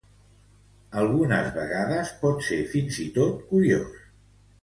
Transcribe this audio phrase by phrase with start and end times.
[1.01, 4.01] Algunes vegades pot ser fins i tot curiós.